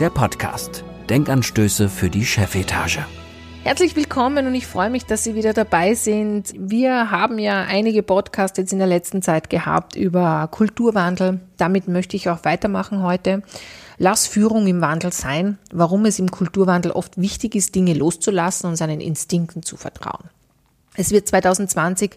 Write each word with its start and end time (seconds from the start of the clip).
der 0.00 0.10
Podcast. 0.10 0.82
Denkanstöße 1.08 1.88
für 1.88 2.10
die 2.10 2.24
Chefetage. 2.24 3.06
Herzlich 3.62 3.94
willkommen 3.94 4.46
und 4.46 4.54
ich 4.54 4.66
freue 4.66 4.90
mich, 4.90 5.06
dass 5.06 5.22
Sie 5.22 5.36
wieder 5.36 5.52
dabei 5.52 5.94
sind. 5.94 6.52
Wir 6.58 7.12
haben 7.12 7.38
ja 7.38 7.62
einige 7.62 8.02
Podcasts 8.02 8.58
jetzt 8.58 8.72
in 8.72 8.80
der 8.80 8.88
letzten 8.88 9.22
Zeit 9.22 9.50
gehabt 9.50 9.94
über 9.94 10.48
Kulturwandel. 10.50 11.40
Damit 11.58 11.86
möchte 11.86 12.16
ich 12.16 12.28
auch 12.28 12.44
weitermachen 12.44 13.04
heute. 13.04 13.42
Lass 13.96 14.26
Führung 14.26 14.66
im 14.66 14.80
Wandel 14.80 15.12
sein, 15.12 15.58
warum 15.72 16.06
es 16.06 16.18
im 16.18 16.30
Kulturwandel 16.30 16.90
oft 16.90 17.16
wichtig 17.16 17.54
ist, 17.54 17.76
Dinge 17.76 17.94
loszulassen 17.94 18.68
und 18.68 18.76
seinen 18.76 19.00
Instinkten 19.00 19.62
zu 19.62 19.76
vertrauen. 19.76 20.28
Es 20.96 21.10
wird 21.10 21.28
2020 21.28 22.12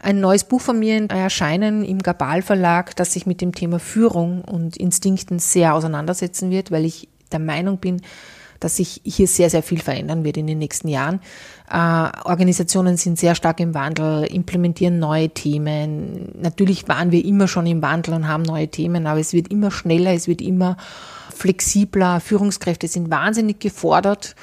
ein 0.00 0.20
neues 0.20 0.44
Buch 0.44 0.60
von 0.60 0.78
mir 0.78 1.08
erscheinen 1.10 1.84
im 1.84 2.00
Gabal 2.00 2.42
Verlag, 2.42 2.96
das 2.96 3.12
sich 3.12 3.26
mit 3.26 3.40
dem 3.40 3.54
Thema 3.54 3.78
Führung 3.78 4.42
und 4.42 4.76
Instinkten 4.76 5.38
sehr 5.38 5.74
auseinandersetzen 5.74 6.50
wird, 6.50 6.70
weil 6.70 6.84
ich 6.84 7.08
der 7.34 7.40
Meinung 7.40 7.76
bin, 7.78 8.00
dass 8.60 8.76
sich 8.76 9.02
hier 9.04 9.28
sehr, 9.28 9.50
sehr 9.50 9.62
viel 9.62 9.80
verändern 9.80 10.24
wird 10.24 10.38
in 10.38 10.46
den 10.46 10.58
nächsten 10.58 10.88
Jahren. 10.88 11.20
Äh, 11.70 11.76
Organisationen 12.24 12.96
sind 12.96 13.18
sehr 13.18 13.34
stark 13.34 13.60
im 13.60 13.74
Wandel, 13.74 14.24
implementieren 14.24 14.98
neue 14.98 15.28
Themen. 15.28 16.30
Natürlich 16.40 16.88
waren 16.88 17.12
wir 17.12 17.22
immer 17.24 17.46
schon 17.46 17.66
im 17.66 17.82
Wandel 17.82 18.14
und 18.14 18.26
haben 18.26 18.42
neue 18.42 18.68
Themen, 18.68 19.06
aber 19.06 19.20
es 19.20 19.34
wird 19.34 19.48
immer 19.48 19.70
schneller, 19.70 20.14
es 20.14 20.28
wird 20.28 20.40
immer 20.40 20.78
flexibler. 21.34 22.20
Führungskräfte 22.20 22.88
sind 22.88 23.10
wahnsinnig 23.10 23.60
gefordert 23.60 24.34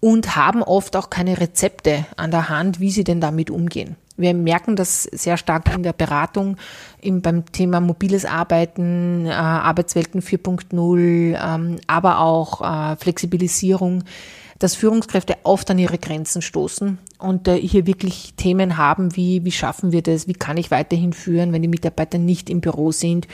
und 0.00 0.36
haben 0.36 0.62
oft 0.62 0.96
auch 0.96 1.10
keine 1.10 1.38
Rezepte 1.38 2.06
an 2.16 2.30
der 2.30 2.48
Hand, 2.48 2.80
wie 2.80 2.90
sie 2.90 3.04
denn 3.04 3.20
damit 3.20 3.50
umgehen. 3.50 3.96
Wir 4.18 4.34
merken 4.34 4.76
das 4.76 5.04
sehr 5.04 5.36
stark 5.36 5.72
in 5.74 5.84
der 5.84 5.92
Beratung 5.92 6.56
im, 7.00 7.22
beim 7.22 7.46
Thema 7.52 7.80
mobiles 7.80 8.24
Arbeiten, 8.24 9.26
äh, 9.26 9.30
Arbeitswelten 9.30 10.20
4.0, 10.20 11.38
ähm, 11.40 11.78
aber 11.86 12.18
auch 12.18 12.60
äh, 12.60 12.96
Flexibilisierung, 12.96 14.02
dass 14.58 14.74
Führungskräfte 14.74 15.36
oft 15.44 15.70
an 15.70 15.78
ihre 15.78 15.98
Grenzen 15.98 16.42
stoßen 16.42 16.98
und 17.18 17.46
äh, 17.46 17.56
hier 17.56 17.86
wirklich 17.86 18.34
Themen 18.36 18.76
haben 18.76 19.14
wie, 19.14 19.44
wie 19.44 19.52
schaffen 19.52 19.92
wir 19.92 20.02
das, 20.02 20.26
wie 20.26 20.32
kann 20.32 20.56
ich 20.56 20.72
weiterhin 20.72 21.12
führen, 21.12 21.52
wenn 21.52 21.62
die 21.62 21.68
Mitarbeiter 21.68 22.18
nicht 22.18 22.50
im 22.50 22.60
Büro 22.60 22.90
sind, 22.90 23.28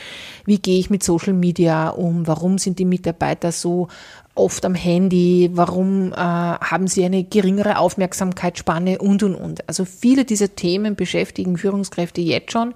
wie 0.45 0.59
gehe 0.59 0.79
ich 0.79 0.91
mit 0.91 1.03
Social 1.03 1.33
Media 1.33 1.89
um, 1.89 2.27
warum 2.27 2.59
sind 2.59 2.79
die 2.79 2.85
Mitarbeiter 2.85 3.53
so 3.53 3.89
oft 4.35 4.65
am 4.65 4.75
Handy, 4.75 5.51
warum 5.53 6.13
äh, 6.13 6.17
haben 6.17 6.89
sie 6.89 7.05
eine 7.05 7.23
geringere 7.23 7.79
Aufmerksamkeitsspanne 7.79 8.99
und, 8.99 9.23
und, 9.23 9.35
und. 9.35 9.69
Also 9.69 9.85
viele 9.85 10.25
dieser 10.25 10.55
Themen 10.55 10.97
beschäftigen 10.97 11.57
Führungskräfte 11.57 12.21
jetzt 12.21 12.53
schon 12.53 12.75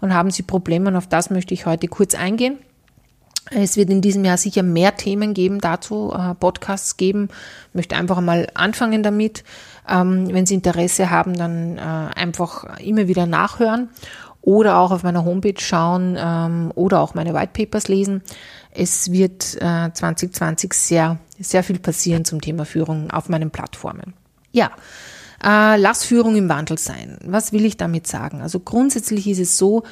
und 0.00 0.12
haben 0.12 0.30
sie 0.30 0.42
Probleme 0.42 0.90
und 0.90 0.96
auf 0.96 1.06
das 1.06 1.30
möchte 1.30 1.54
ich 1.54 1.66
heute 1.66 1.88
kurz 1.88 2.14
eingehen. 2.14 2.58
Es 3.50 3.78
wird 3.78 3.88
in 3.88 4.02
diesem 4.02 4.24
Jahr 4.26 4.36
sicher 4.36 4.62
mehr 4.62 4.96
Themen 4.96 5.32
geben 5.32 5.60
dazu, 5.60 6.12
äh, 6.14 6.34
Podcasts 6.34 6.98
geben. 6.98 7.30
Ich 7.68 7.74
möchte 7.74 7.96
einfach 7.96 8.20
mal 8.20 8.48
anfangen 8.52 9.02
damit. 9.02 9.44
Ähm, 9.88 10.28
wenn 10.32 10.44
Sie 10.44 10.54
Interesse 10.54 11.10
haben, 11.10 11.32
dann 11.34 11.78
äh, 11.78 11.80
einfach 11.80 12.78
immer 12.78 13.08
wieder 13.08 13.24
nachhören 13.24 13.88
oder 14.42 14.78
auch 14.78 14.90
auf 14.90 15.02
meiner 15.02 15.24
Homepage 15.24 15.60
schauen 15.60 16.16
ähm, 16.18 16.72
oder 16.74 17.00
auch 17.00 17.14
meine 17.14 17.34
White 17.34 17.52
Papers 17.54 17.88
lesen. 17.88 18.22
Es 18.78 19.10
wird 19.10 19.56
äh, 19.60 19.90
2020 19.92 20.72
sehr, 20.72 21.18
sehr 21.40 21.64
viel 21.64 21.80
passieren 21.80 22.24
zum 22.24 22.40
Thema 22.40 22.64
Führung 22.64 23.10
auf 23.10 23.28
meinen 23.28 23.50
Plattformen. 23.50 24.14
Ja, 24.52 24.70
äh, 25.42 25.76
lass 25.76 26.04
Führung 26.04 26.36
im 26.36 26.48
Wandel 26.48 26.78
sein. 26.78 27.18
Was 27.24 27.52
will 27.52 27.64
ich 27.64 27.76
damit 27.76 28.06
sagen? 28.06 28.40
Also 28.40 28.60
grundsätzlich 28.60 29.26
ist 29.26 29.40
es 29.40 29.58
so, 29.58 29.82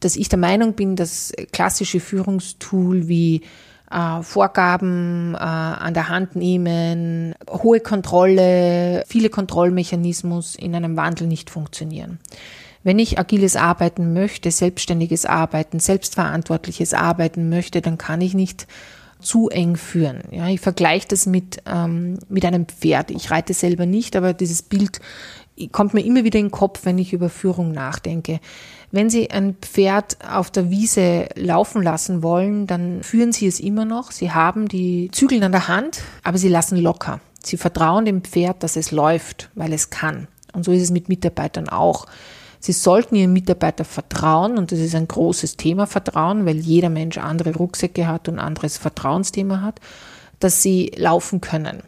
dass 0.00 0.16
ich 0.16 0.30
der 0.30 0.38
Meinung 0.38 0.72
bin, 0.72 0.96
dass 0.96 1.32
klassische 1.52 2.00
Führungstool 2.00 3.08
wie 3.08 3.42
äh, 3.90 4.22
Vorgaben 4.22 5.34
äh, 5.34 5.38
an 5.38 5.92
der 5.92 6.08
Hand 6.08 6.34
nehmen, 6.34 7.34
hohe 7.50 7.80
Kontrolle, 7.80 9.04
viele 9.06 9.28
Kontrollmechanismus 9.28 10.54
in 10.54 10.74
einem 10.74 10.96
Wandel 10.96 11.26
nicht 11.26 11.50
funktionieren. 11.50 12.18
Wenn 12.82 12.98
ich 12.98 13.18
agiles 13.18 13.56
Arbeiten 13.56 14.12
möchte, 14.12 14.50
selbstständiges 14.50 15.26
Arbeiten, 15.26 15.80
selbstverantwortliches 15.80 16.94
Arbeiten 16.94 17.48
möchte, 17.48 17.82
dann 17.82 17.98
kann 17.98 18.20
ich 18.20 18.34
nicht 18.34 18.66
zu 19.20 19.50
eng 19.50 19.76
führen. 19.76 20.22
Ja, 20.30 20.48
ich 20.48 20.60
vergleiche 20.60 21.08
das 21.08 21.26
mit, 21.26 21.62
ähm, 21.66 22.18
mit 22.28 22.44
einem 22.44 22.66
Pferd. 22.66 23.10
Ich 23.10 23.30
reite 23.30 23.52
selber 23.52 23.84
nicht, 23.84 24.16
aber 24.16 24.32
dieses 24.32 24.62
Bild 24.62 25.00
kommt 25.72 25.92
mir 25.92 26.04
immer 26.04 26.24
wieder 26.24 26.38
in 26.38 26.46
den 26.46 26.50
Kopf, 26.50 26.80
wenn 26.84 26.98
ich 26.98 27.12
über 27.12 27.28
Führung 27.28 27.72
nachdenke. 27.72 28.40
Wenn 28.90 29.10
Sie 29.10 29.30
ein 29.30 29.56
Pferd 29.60 30.16
auf 30.28 30.50
der 30.50 30.70
Wiese 30.70 31.28
laufen 31.34 31.82
lassen 31.82 32.22
wollen, 32.22 32.66
dann 32.66 33.02
führen 33.02 33.32
Sie 33.32 33.46
es 33.46 33.60
immer 33.60 33.84
noch. 33.84 34.10
Sie 34.10 34.32
haben 34.32 34.68
die 34.68 35.10
Zügel 35.12 35.42
an 35.42 35.52
der 35.52 35.68
Hand, 35.68 36.02
aber 36.24 36.38
Sie 36.38 36.48
lassen 36.48 36.78
locker. 36.78 37.20
Sie 37.42 37.56
vertrauen 37.56 38.04
dem 38.04 38.22
Pferd, 38.22 38.62
dass 38.62 38.76
es 38.76 38.90
läuft, 38.90 39.50
weil 39.54 39.72
es 39.72 39.90
kann. 39.90 40.28
Und 40.52 40.64
so 40.64 40.72
ist 40.72 40.82
es 40.82 40.90
mit 40.90 41.08
Mitarbeitern 41.08 41.68
auch. 41.68 42.06
Sie 42.60 42.72
sollten 42.72 43.14
Ihren 43.16 43.32
Mitarbeiter 43.32 43.84
vertrauen 43.84 44.58
und 44.58 44.70
das 44.70 44.78
ist 44.78 44.94
ein 44.94 45.08
großes 45.08 45.56
Thema 45.56 45.86
Vertrauen, 45.86 46.44
weil 46.44 46.58
jeder 46.58 46.90
Mensch 46.90 47.16
andere 47.18 47.54
Rucksäcke 47.56 48.06
hat 48.06 48.28
und 48.28 48.38
anderes 48.38 48.76
Vertrauensthema 48.76 49.62
hat, 49.62 49.80
dass 50.40 50.62
sie 50.62 50.92
laufen 50.94 51.40
können. 51.40 51.82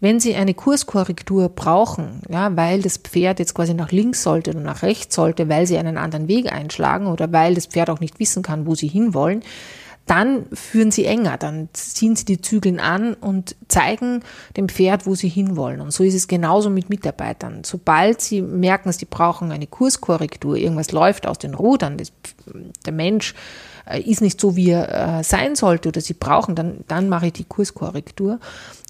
Wenn 0.00 0.20
Sie 0.20 0.36
eine 0.36 0.54
Kurskorrektur 0.54 1.48
brauchen, 1.48 2.22
ja, 2.28 2.56
weil 2.56 2.82
das 2.82 2.98
Pferd 2.98 3.40
jetzt 3.40 3.54
quasi 3.54 3.74
nach 3.74 3.90
links 3.90 4.22
sollte 4.22 4.52
oder 4.52 4.60
nach 4.60 4.82
rechts 4.82 5.14
sollte, 5.14 5.48
weil 5.48 5.66
Sie 5.66 5.76
einen 5.76 5.98
anderen 5.98 6.28
Weg 6.28 6.52
einschlagen 6.52 7.08
oder 7.08 7.32
weil 7.32 7.54
das 7.54 7.66
Pferd 7.66 7.90
auch 7.90 7.98
nicht 7.98 8.20
wissen 8.20 8.44
kann, 8.44 8.66
wo 8.66 8.76
Sie 8.76 8.86
hinwollen, 8.86 9.42
dann 10.08 10.46
führen 10.52 10.90
sie 10.90 11.04
enger, 11.04 11.36
dann 11.36 11.68
ziehen 11.74 12.16
sie 12.16 12.24
die 12.24 12.40
Zügeln 12.40 12.80
an 12.80 13.14
und 13.14 13.56
zeigen 13.68 14.22
dem 14.56 14.68
Pferd, 14.68 15.06
wo 15.06 15.14
sie 15.14 15.28
hinwollen. 15.28 15.80
Und 15.80 15.92
so 15.92 16.02
ist 16.02 16.14
es 16.14 16.28
genauso 16.28 16.70
mit 16.70 16.88
Mitarbeitern. 16.88 17.62
Sobald 17.64 18.20
sie 18.20 18.40
merken, 18.40 18.90
sie 18.90 19.04
brauchen 19.04 19.52
eine 19.52 19.66
Kurskorrektur, 19.66 20.56
irgendwas 20.56 20.92
läuft 20.92 21.26
aus 21.26 21.38
den 21.38 21.54
Rudern, 21.54 21.98
das, 21.98 22.12
der 22.86 22.92
Mensch 22.92 23.34
äh, 23.86 24.00
ist 24.00 24.22
nicht 24.22 24.40
so, 24.40 24.56
wie 24.56 24.70
er 24.70 25.18
äh, 25.18 25.24
sein 25.24 25.54
sollte 25.56 25.90
oder 25.90 26.00
sie 26.00 26.14
brauchen, 26.14 26.54
dann, 26.54 26.84
dann 26.88 27.08
mache 27.08 27.26
ich 27.26 27.34
die 27.34 27.44
Kurskorrektur 27.44 28.40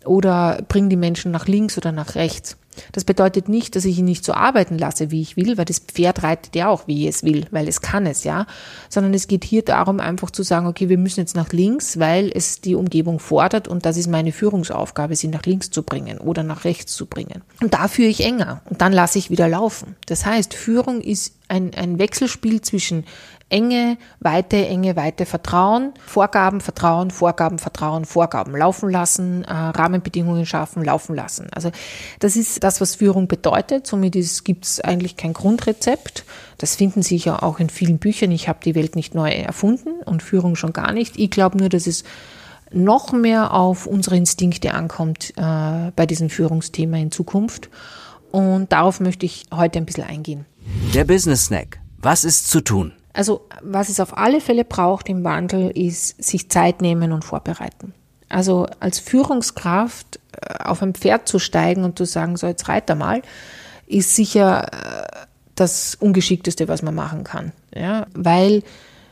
oder 0.04 0.62
bringe 0.68 0.88
die 0.88 0.96
Menschen 0.96 1.32
nach 1.32 1.46
links 1.46 1.76
oder 1.76 1.92
nach 1.92 2.14
rechts. 2.14 2.56
Das 2.93 3.05
bedeutet 3.05 3.49
nicht, 3.49 3.77
dass 3.77 3.84
ich 3.84 3.99
ihn 3.99 4.05
nicht 4.05 4.25
so 4.25 4.33
arbeiten 4.33 4.78
lasse, 4.78 5.11
wie 5.11 5.22
ich 5.22 5.37
will, 5.37 5.59
weil 5.59 5.65
das 5.65 5.78
Pferd 5.78 6.22
reitet 6.22 6.55
ja 6.56 6.69
auch, 6.69 6.87
wie 6.87 7.09
es 7.09 7.22
will, 7.22 7.47
weil 7.50 7.69
es 7.69 7.81
kann 7.81 8.06
es, 8.06 8.25
ja. 8.25 8.47
Sondern 8.89 9.15
es 9.15 9.28
geht 9.28 9.44
hier 9.44 9.62
darum, 9.62 10.00
einfach 10.00 10.31
zu 10.31 10.43
sagen, 10.43 10.66
okay, 10.66 10.89
wir 10.89 10.99
müssen 10.99 11.21
jetzt 11.21 11.37
nach 11.37 11.53
links, 11.53 11.99
weil 11.99 12.31
es 12.34 12.61
die 12.61 12.75
Umgebung 12.75 13.19
fordert 13.19 13.69
und 13.69 13.87
das 13.87 13.97
ist 13.97 14.09
meine 14.09 14.33
Führungsaufgabe, 14.33 15.16
sie 15.16 15.28
nach 15.28 15.44
links 15.44 15.71
zu 15.71 15.83
bringen 15.83 16.19
oder 16.19 16.43
nach 16.43 16.65
rechts 16.65 16.94
zu 16.94 17.06
bringen. 17.06 17.43
Und 17.61 17.75
da 17.75 17.89
führe 17.89 18.09
ich 18.09 18.25
enger 18.25 18.62
und 18.69 18.81
dann 18.81 18.93
lasse 18.93 19.19
ich 19.19 19.31
wieder 19.31 19.49
laufen. 19.49 19.97
Das 20.06 20.27
heißt, 20.27 20.55
Führung 20.55 21.00
ist 21.00 21.38
ein, 21.48 21.72
ein 21.75 21.98
Wechselspiel 21.98 22.60
zwischen 22.60 23.04
Enge, 23.50 23.97
Weite, 24.20 24.56
Enge, 24.66 24.94
Weite, 24.94 25.25
Vertrauen, 25.25 25.94
Vorgaben, 26.04 26.60
Vertrauen, 26.60 27.10
Vorgaben, 27.10 27.59
Vertrauen, 27.59 28.04
Vorgaben 28.04 28.54
laufen 28.54 28.91
lassen, 28.91 29.44
äh, 29.44 29.53
Rahmenbedingungen 29.53 30.45
schaffen, 30.45 30.84
laufen 30.84 31.15
lassen. 31.15 31.47
Also 31.53 31.71
das 32.18 32.36
ist 32.36 32.62
das, 32.62 32.83
was 32.83 32.97
Führung 32.97 33.27
bedeutet. 33.27 33.86
Somit 33.86 34.18
gibt 34.45 34.66
es 34.66 34.80
eigentlich 34.80 35.16
kein 35.16 35.33
Grundrezept. 35.33 36.24
Das 36.59 36.77
finden 36.77 37.03
Sie 37.03 37.16
ja 37.16 37.42
auch 37.42 37.59
in 37.59 37.71
vielen 37.71 37.98
Büchern. 37.98 38.33
Ich 38.33 38.48
habe 38.48 38.59
die 38.62 38.74
Welt 38.74 38.97
nicht 38.97 39.15
neu 39.15 39.30
erfunden 39.30 40.03
und 40.04 40.22
Führung 40.22 40.54
schon 40.54 40.74
gar 40.74 40.92
nicht. 40.92 41.18
Ich 41.18 41.30
glaube 41.30 41.56
nur, 41.56 41.71
dass 41.71 41.86
es 41.86 42.04
noch 42.71 43.12
mehr 43.12 43.54
auf 43.54 43.86
unsere 43.86 44.16
Instinkte 44.16 44.74
ankommt 44.74 45.33
äh, 45.36 45.91
bei 45.97 46.04
diesem 46.04 46.28
Führungsthema 46.28 46.98
in 46.98 47.10
Zukunft. 47.10 47.71
Und 48.30 48.72
darauf 48.72 49.00
möchte 49.00 49.24
ich 49.24 49.47
heute 49.54 49.78
ein 49.78 49.86
bisschen 49.86 50.04
eingehen. 50.04 50.45
Der 50.94 51.04
Business 51.04 51.47
Snack. 51.47 51.80
Was 52.00 52.24
ist 52.24 52.48
zu 52.48 52.60
tun? 52.60 52.92
Also 53.12 53.47
was 53.62 53.88
es 53.88 54.00
auf 54.00 54.16
alle 54.16 54.41
Fälle 54.41 54.65
braucht 54.65 55.09
im 55.09 55.24
Wandel, 55.24 55.70
ist 55.70 56.22
sich 56.22 56.48
Zeit 56.48 56.80
nehmen 56.80 57.12
und 57.12 57.24
vorbereiten. 57.24 57.94
Also 58.28 58.66
als 58.78 58.98
Führungskraft 58.98 60.20
äh, 60.32 60.65
auf 60.65 60.82
ein 60.82 60.94
Pferd 60.94 61.28
zu 61.28 61.38
steigen 61.38 61.84
und 61.84 61.98
zu 61.98 62.04
sagen, 62.04 62.36
so 62.36 62.47
jetzt 62.47 62.68
reiter 62.68 62.94
mal, 62.94 63.22
ist 63.86 64.15
sicher 64.15 64.66
äh, 64.72 65.26
das 65.54 65.97
Ungeschickteste, 65.97 66.68
was 66.68 66.82
man 66.82 66.94
machen 66.94 67.24
kann. 67.24 67.53
Ja, 67.74 68.06
weil 68.14 68.62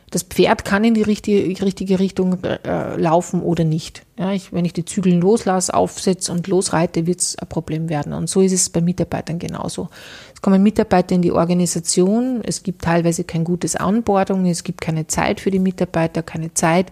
Das 0.09 0.23
Pferd 0.23 0.63
kann 0.63 0.85
in 0.85 0.93
die 0.93 1.01
richtige, 1.01 1.61
richtige 1.65 1.99
Richtung 1.99 2.41
äh, 2.41 2.95
laufen 2.95 3.41
oder 3.41 3.65
nicht. 3.65 4.03
Ja, 4.17 4.31
ich, 4.31 4.53
wenn 4.53 4.63
ich 4.63 4.71
die 4.71 4.85
Zügel 4.85 5.15
loslasse, 5.15 5.73
aufsetze 5.73 6.31
und 6.31 6.47
losreite, 6.47 7.05
wird 7.05 7.19
es 7.19 7.37
ein 7.37 7.49
Problem 7.49 7.89
werden. 7.89 8.13
Und 8.13 8.29
so 8.29 8.39
ist 8.39 8.53
es 8.53 8.69
bei 8.69 8.79
Mitarbeitern 8.79 9.37
genauso. 9.37 9.89
Es 10.37 10.41
kommen 10.43 10.61
Mitarbeiter 10.61 11.15
in 11.15 11.23
die 11.23 11.31
Organisation, 11.31 12.41
es 12.43 12.61
gibt 12.61 12.83
teilweise 12.83 13.23
kein 13.23 13.43
gutes 13.43 13.75
Onboarding, 13.79 14.45
es 14.45 14.63
gibt 14.63 14.81
keine 14.81 15.07
Zeit 15.07 15.39
für 15.39 15.49
die 15.49 15.57
Mitarbeiter, 15.57 16.21
keine 16.21 16.53
Zeit, 16.53 16.91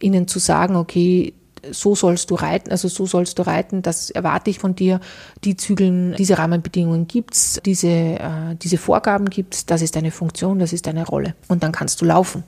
ihnen 0.00 0.28
zu 0.28 0.38
sagen, 0.38 0.76
okay, 0.76 1.32
so 1.70 1.94
sollst 1.94 2.30
du 2.30 2.34
reiten, 2.34 2.70
also 2.70 2.88
so 2.88 3.06
sollst 3.06 3.38
du 3.38 3.42
reiten, 3.42 3.80
das 3.80 4.10
erwarte 4.10 4.50
ich 4.50 4.58
von 4.58 4.76
dir, 4.76 5.00
die 5.44 5.56
Zügeln, 5.56 6.14
diese 6.18 6.36
Rahmenbedingungen 6.36 7.08
gibt's, 7.08 7.58
diese, 7.64 7.88
äh, 7.88 8.54
diese 8.62 8.76
Vorgaben 8.76 9.30
gibt's, 9.30 9.64
das 9.64 9.80
ist 9.80 9.96
deine 9.96 10.10
Funktion, 10.10 10.58
das 10.58 10.74
ist 10.74 10.86
deine 10.86 11.06
Rolle. 11.06 11.34
Und 11.48 11.62
dann 11.62 11.72
kannst 11.72 12.02
du 12.02 12.04
laufen. 12.04 12.44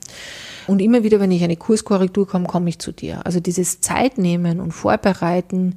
Und 0.66 0.82
immer 0.82 1.02
wieder, 1.02 1.18
wenn 1.18 1.32
ich 1.32 1.44
eine 1.44 1.56
Kurskorrektur 1.56 2.28
komme, 2.28 2.46
komme 2.46 2.68
ich 2.68 2.78
zu 2.78 2.92
dir. 2.92 3.24
Also 3.24 3.40
dieses 3.40 3.80
Zeitnehmen 3.80 4.60
und 4.60 4.72
Vorbereiten 4.72 5.76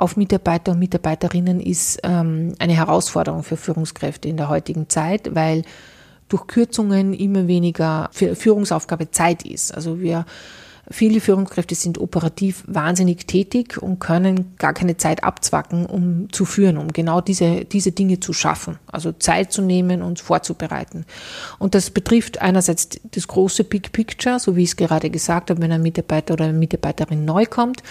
auf 0.00 0.16
Mitarbeiter 0.16 0.72
und 0.72 0.78
Mitarbeiterinnen 0.78 1.60
ist 1.60 2.00
ähm, 2.02 2.54
eine 2.58 2.74
Herausforderung 2.74 3.42
für 3.42 3.56
Führungskräfte 3.56 4.28
in 4.28 4.36
der 4.36 4.48
heutigen 4.48 4.88
Zeit, 4.88 5.34
weil 5.34 5.62
durch 6.28 6.46
Kürzungen 6.46 7.12
immer 7.12 7.48
weniger 7.48 8.08
Führungsaufgabe 8.12 9.10
Zeit 9.10 9.44
ist. 9.44 9.74
Also 9.74 10.00
wir 10.00 10.24
Viele 10.92 11.20
Führungskräfte 11.20 11.76
sind 11.76 11.98
operativ 11.98 12.64
wahnsinnig 12.66 13.28
tätig 13.28 13.80
und 13.80 14.00
können 14.00 14.56
gar 14.58 14.72
keine 14.72 14.96
Zeit 14.96 15.22
abzwacken, 15.22 15.86
um 15.86 16.32
zu 16.32 16.44
führen, 16.44 16.78
um 16.78 16.88
genau 16.88 17.20
diese, 17.20 17.64
diese 17.64 17.92
Dinge 17.92 18.18
zu 18.18 18.32
schaffen. 18.32 18.76
Also 18.90 19.12
Zeit 19.12 19.52
zu 19.52 19.62
nehmen 19.62 20.02
und 20.02 20.18
vorzubereiten. 20.18 21.06
Und 21.60 21.76
das 21.76 21.90
betrifft 21.90 22.42
einerseits 22.42 22.88
das 23.04 23.28
große 23.28 23.62
Big 23.62 23.92
Picture, 23.92 24.40
so 24.40 24.56
wie 24.56 24.64
ich 24.64 24.70
es 24.70 24.76
gerade 24.76 25.10
gesagt 25.10 25.50
habe, 25.50 25.62
wenn 25.62 25.70
ein 25.70 25.82
Mitarbeiter 25.82 26.34
oder 26.34 26.46
eine 26.46 26.58
Mitarbeiterin 26.58 27.24
neu 27.24 27.46
kommt, 27.46 27.84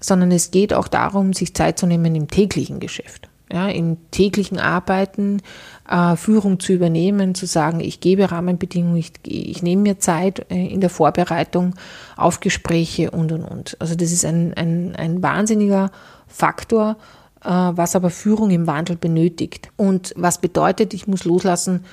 sondern 0.00 0.32
es 0.32 0.50
geht 0.50 0.72
auch 0.72 0.88
darum, 0.88 1.32
sich 1.32 1.54
Zeit 1.54 1.78
zu 1.78 1.86
nehmen 1.86 2.14
im 2.14 2.28
täglichen 2.28 2.80
Geschäft 2.80 3.30
ja, 3.52 3.68
im 3.68 3.98
täglichen 4.10 4.58
Arbeiten 4.58 5.42
äh, 5.88 6.16
Führung 6.16 6.60
zu 6.60 6.72
übernehmen, 6.72 7.34
zu 7.34 7.46
sagen, 7.46 7.80
ich 7.80 8.00
gebe 8.00 8.30
Rahmenbedingungen, 8.30 8.96
ich, 8.96 9.12
ich 9.26 9.62
nehme 9.62 9.82
mir 9.82 9.98
Zeit 9.98 10.46
äh, 10.50 10.66
in 10.66 10.80
der 10.80 10.90
Vorbereitung 10.90 11.74
auf 12.16 12.40
Gespräche 12.40 13.10
und 13.10 13.32
und 13.32 13.44
und. 13.44 13.76
Also 13.80 13.94
das 13.96 14.12
ist 14.12 14.24
ein, 14.24 14.54
ein, 14.54 14.94
ein 14.96 15.22
wahnsinniger 15.22 15.90
Faktor, 16.28 16.96
äh, 17.44 17.48
was 17.48 17.96
aber 17.96 18.10
Führung 18.10 18.50
im 18.50 18.66
Wandel 18.66 18.96
benötigt. 18.96 19.70
Und 19.76 20.14
was 20.16 20.40
bedeutet, 20.40 20.94
ich 20.94 21.08
muss 21.08 21.24
loslassen 21.24 21.84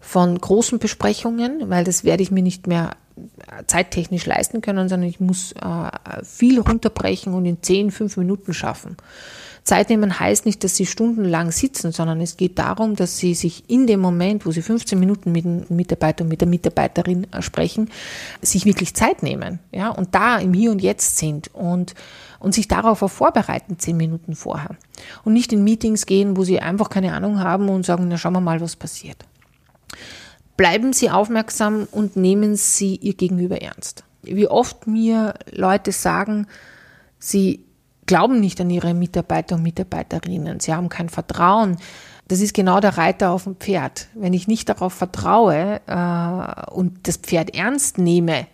von 0.00 0.36
großen 0.36 0.80
Besprechungen, 0.80 1.70
weil 1.70 1.84
das 1.84 2.04
werde 2.04 2.22
ich 2.22 2.30
mir 2.30 2.42
nicht 2.42 2.66
mehr 2.66 2.90
zeittechnisch 3.66 4.26
leisten 4.26 4.60
können, 4.60 4.88
sondern 4.88 5.08
ich 5.08 5.20
muss 5.20 5.52
äh, 5.52 6.24
viel 6.24 6.60
runterbrechen 6.60 7.34
und 7.34 7.46
in 7.46 7.62
10, 7.62 7.90
5 7.90 8.16
Minuten 8.16 8.54
schaffen. 8.54 8.96
Zeit 9.62 9.88
nehmen 9.88 10.20
heißt 10.20 10.44
nicht, 10.44 10.62
dass 10.62 10.76
sie 10.76 10.84
stundenlang 10.84 11.50
sitzen, 11.50 11.90
sondern 11.90 12.20
es 12.20 12.36
geht 12.36 12.58
darum, 12.58 12.96
dass 12.96 13.16
sie 13.16 13.34
sich 13.34 13.64
in 13.70 13.86
dem 13.86 13.98
Moment, 14.00 14.44
wo 14.44 14.50
sie 14.50 14.60
15 14.60 14.98
Minuten 14.98 15.32
mit 15.32 15.44
dem 15.44 15.64
Mitarbeiter 15.70 16.24
und 16.24 16.28
mit 16.28 16.42
der 16.42 16.48
Mitarbeiterin 16.48 17.26
äh, 17.32 17.40
sprechen, 17.40 17.90
sich 18.42 18.66
wirklich 18.66 18.94
Zeit 18.94 19.22
nehmen, 19.22 19.60
ja, 19.72 19.88
und 19.88 20.14
da 20.14 20.38
im 20.38 20.52
Hier 20.52 20.70
und 20.70 20.82
Jetzt 20.82 21.16
sind 21.16 21.50
und 21.54 21.94
und 22.40 22.54
sich 22.54 22.68
darauf 22.68 23.02
auch 23.02 23.10
vorbereiten, 23.10 23.78
zehn 23.78 23.96
Minuten 23.96 24.34
vorher. 24.34 24.76
Und 25.24 25.32
nicht 25.32 25.50
in 25.54 25.64
Meetings 25.64 26.04
gehen, 26.04 26.36
wo 26.36 26.44
sie 26.44 26.60
einfach 26.60 26.90
keine 26.90 27.14
Ahnung 27.14 27.40
haben 27.40 27.70
und 27.70 27.86
sagen, 27.86 28.06
na 28.08 28.18
schauen 28.18 28.34
wir 28.34 28.40
mal, 28.40 28.60
was 28.60 28.76
passiert. 28.76 29.16
Bleiben 30.56 30.92
Sie 30.92 31.10
aufmerksam 31.10 31.88
und 31.90 32.16
nehmen 32.16 32.56
Sie 32.56 32.96
Ihr 32.96 33.14
Gegenüber 33.14 33.60
ernst. 33.60 34.04
Wie 34.22 34.46
oft 34.46 34.86
mir 34.86 35.34
Leute 35.50 35.92
sagen, 35.92 36.46
sie 37.18 37.64
glauben 38.06 38.40
nicht 38.40 38.60
an 38.60 38.70
ihre 38.70 38.94
Mitarbeiter 38.94 39.56
und 39.56 39.62
Mitarbeiterinnen. 39.62 40.60
Sie 40.60 40.72
haben 40.72 40.88
kein 40.88 41.08
Vertrauen. 41.08 41.76
Das 42.28 42.40
ist 42.40 42.54
genau 42.54 42.80
der 42.80 42.96
Reiter 42.96 43.30
auf 43.30 43.44
dem 43.44 43.56
Pferd. 43.56 44.08
Wenn 44.14 44.32
ich 44.32 44.48
nicht 44.48 44.68
darauf 44.68 44.94
vertraue 44.94 45.80
äh, 45.86 46.70
und 46.70 47.06
das 47.06 47.16
Pferd 47.16 47.54
ernst 47.54 47.98
nehme, 47.98 48.46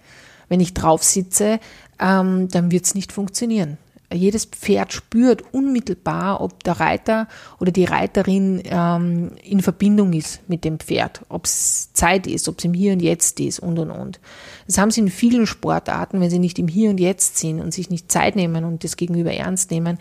wenn 0.48 0.60
ich 0.60 0.74
drauf 0.74 1.04
sitze, 1.04 1.60
ähm, 2.00 2.48
dann 2.48 2.70
wird 2.70 2.84
es 2.84 2.94
nicht 2.94 3.12
funktionieren 3.12 3.78
jedes 4.12 4.44
Pferd 4.44 4.92
spürt 4.92 5.42
unmittelbar, 5.52 6.40
ob 6.40 6.64
der 6.64 6.80
Reiter 6.80 7.28
oder 7.60 7.70
die 7.70 7.84
Reiterin 7.84 8.60
ähm, 8.64 9.32
in 9.42 9.60
Verbindung 9.60 10.12
ist 10.12 10.40
mit 10.48 10.64
dem 10.64 10.80
Pferd, 10.80 11.22
ob 11.28 11.44
es 11.44 11.92
Zeit 11.92 12.26
ist, 12.26 12.48
ob 12.48 12.58
es 12.58 12.64
im 12.64 12.74
Hier 12.74 12.92
und 12.92 13.00
Jetzt 13.00 13.38
ist 13.40 13.60
und 13.60 13.78
und 13.78 13.90
und. 13.90 14.20
Das 14.66 14.78
haben 14.78 14.90
sie 14.90 15.00
in 15.00 15.10
vielen 15.10 15.46
Sportarten, 15.46 16.20
wenn 16.20 16.30
sie 16.30 16.40
nicht 16.40 16.58
im 16.58 16.68
Hier 16.68 16.90
und 16.90 16.98
Jetzt 16.98 17.38
sind 17.38 17.60
und 17.60 17.72
sich 17.72 17.88
nicht 17.88 18.10
Zeit 18.10 18.34
nehmen 18.34 18.64
und 18.64 18.82
das 18.82 18.96
Gegenüber 18.96 19.32
ernst 19.32 19.70
nehmen, 19.70 19.98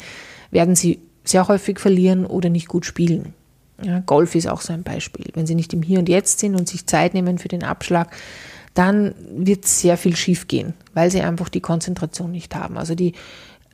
werden 0.50 0.76
sie 0.76 1.00
sehr 1.24 1.48
häufig 1.48 1.80
verlieren 1.80 2.26
oder 2.26 2.50
nicht 2.50 2.68
gut 2.68 2.86
spielen. 2.86 3.34
Ja, 3.82 4.00
Golf 4.00 4.36
ist 4.36 4.48
auch 4.48 4.62
so 4.62 4.74
ein 4.74 4.84
Beispiel. 4.84 5.28
Wenn 5.34 5.48
sie 5.48 5.56
nicht 5.56 5.74
im 5.74 5.84
Hier 5.84 6.00
und 6.00 6.10
Jetzt 6.10 6.40
sind 6.40 6.56
und 6.56 6.68
sich 6.68 6.88
Zeit 6.88 7.14
nehmen 7.14 7.38
für 7.38 7.48
den 7.48 7.64
Abschlag, 7.64 8.12
dann 8.74 9.14
wird 9.32 9.66
sehr 9.66 9.98
viel 9.98 10.16
schiefgehen, 10.16 10.74
weil 10.94 11.12
sie 11.12 11.22
einfach 11.22 11.50
die 11.50 11.62
Konzentration 11.62 12.32
nicht 12.32 12.56
haben. 12.56 12.78
Also 12.78 12.96
die 12.96 13.14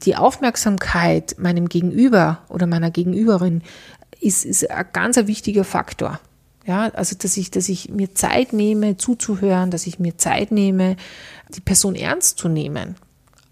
die 0.04 0.16
Aufmerksamkeit 0.16 1.36
meinem 1.40 1.70
Gegenüber 1.70 2.40
oder 2.50 2.68
meiner 2.68 2.92
Gegenüberin 2.92 3.62
ist, 4.20 4.46
ist 4.46 4.70
ein 4.70 4.86
ganz 4.94 5.18
wichtiger 5.18 5.64
Faktor. 5.64 6.20
Ja, 6.66 6.90
also 6.90 7.16
dass 7.16 7.38
ich, 7.38 7.52
dass 7.52 7.70
ich 7.70 7.90
mir 7.90 8.16
Zeit 8.16 8.52
nehme, 8.52 8.98
zuzuhören, 8.98 9.70
dass 9.70 9.86
ich 9.86 10.00
mir 10.00 10.18
Zeit 10.18 10.52
nehme, 10.52 10.96
die 11.56 11.62
Person 11.62 11.94
ernst 11.94 12.40
zu 12.40 12.50
nehmen. 12.50 12.96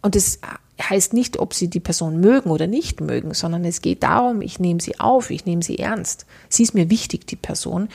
Und 0.01 0.15
das 0.15 0.39
heißt 0.81 1.13
nicht, 1.13 1.37
ob 1.37 1.53
sie 1.53 1.69
die 1.69 1.79
Person 1.79 2.19
mögen 2.19 2.49
oder 2.49 2.65
nicht 2.65 3.01
mögen, 3.01 3.35
sondern 3.35 3.65
es 3.65 3.81
geht 3.81 4.01
darum, 4.01 4.41
ich 4.41 4.59
nehme 4.59 4.81
sie 4.81 4.99
auf, 4.99 5.29
ich 5.29 5.45
nehme 5.45 5.61
sie 5.61 5.77
ernst. 5.77 6.25
Sie 6.49 6.63
ist 6.63 6.73
mir 6.73 6.89
wichtig, 6.89 7.27
die 7.27 7.35
Person, 7.35 7.87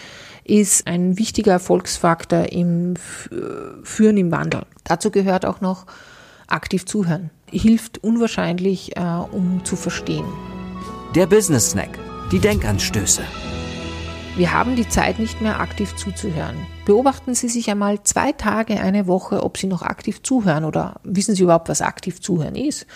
ist 0.45 0.87
ein 0.87 1.19
wichtiger 1.19 1.53
Erfolgsfaktor 1.53 2.53
im 2.53 2.95
Führen 2.97 4.17
im 4.17 4.31
Wandel. 4.31 4.63
Dazu 4.85 5.11
gehört 5.11 5.45
auch 5.45 5.61
noch 5.61 5.85
aktiv 6.47 6.87
zuhören 6.87 7.31
hilft 7.51 8.03
unwahrscheinlich, 8.03 8.97
äh, 8.97 9.01
um 9.01 9.65
zu 9.65 9.77
verstehen. 9.77 10.27
Der 11.15 11.27
Business 11.27 11.71
Snack, 11.71 11.99
die 12.31 12.39
Denkanstöße. 12.39 13.23
Wir 14.39 14.53
haben 14.53 14.77
die 14.77 14.89
Zeit 14.89 15.19
nicht 15.19 15.41
mehr 15.41 15.59
aktiv 15.59 15.97
zuzuhören. 15.97 16.55
Beobachten 16.85 17.35
Sie 17.35 17.49
sich 17.49 17.69
einmal 17.73 18.05
zwei 18.05 18.31
Tage, 18.31 18.79
eine 18.79 19.09
Woche, 19.09 19.43
ob 19.43 19.59
Sie 19.59 19.67
noch 19.67 19.83
aktiv 19.83 20.23
zuhören 20.23 20.65
oder 20.65 21.01
wissen 21.03 21.35
Sie 21.35 21.43
überhaupt, 21.43 21.69
was 21.69 21.83
aktiv 21.83 22.21
zuhören 22.21 22.55
ist. 22.55 22.87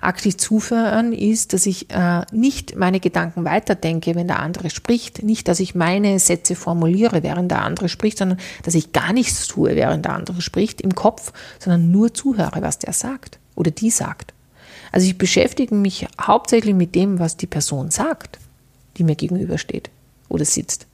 Aktiv 0.00 0.36
zuhören 0.36 1.12
ist, 1.12 1.54
dass 1.54 1.66
ich 1.66 1.90
äh, 1.90 2.22
nicht 2.30 2.76
meine 2.76 3.00
Gedanken 3.00 3.44
weiterdenke, 3.44 4.14
wenn 4.14 4.28
der 4.28 4.38
andere 4.38 4.70
spricht, 4.70 5.24
nicht, 5.24 5.48
dass 5.48 5.58
ich 5.58 5.74
meine 5.74 6.20
Sätze 6.20 6.54
formuliere, 6.54 7.24
während 7.24 7.50
der 7.50 7.62
andere 7.62 7.88
spricht, 7.88 8.18
sondern 8.18 8.38
dass 8.62 8.76
ich 8.76 8.92
gar 8.92 9.12
nichts 9.12 9.48
tue, 9.48 9.74
während 9.74 10.04
der 10.04 10.12
andere 10.12 10.40
spricht 10.40 10.80
im 10.80 10.94
Kopf, 10.94 11.32
sondern 11.58 11.90
nur 11.90 12.14
zuhöre, 12.14 12.62
was 12.62 12.78
der 12.78 12.92
sagt 12.92 13.40
oder 13.54 13.70
die 13.70 13.90
sagt. 13.90 14.32
Also 14.92 15.06
ich 15.06 15.18
beschäftige 15.18 15.74
mich 15.74 16.06
hauptsächlich 16.20 16.74
mit 16.74 16.94
dem, 16.94 17.18
was 17.18 17.36
die 17.36 17.46
Person 17.46 17.90
sagt, 17.90 18.38
die 18.96 19.04
mir 19.04 19.16
gegenübersteht 19.16 19.90
oder 20.28 20.44
sitzt. 20.44 20.86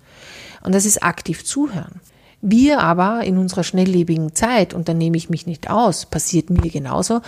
Und 0.62 0.74
das 0.74 0.84
ist 0.84 1.02
aktiv 1.02 1.44
zuhören. 1.44 2.00
Wir 2.40 2.80
aber 2.80 3.24
in 3.24 3.36
unserer 3.36 3.64
schnelllebigen 3.64 4.32
Zeit, 4.34 4.72
und 4.72 4.88
da 4.88 4.94
nehme 4.94 5.16
ich 5.16 5.28
mich 5.28 5.46
nicht 5.46 5.70
aus, 5.70 6.06
passiert 6.06 6.50
mir 6.50 6.70
genauso, 6.70 7.20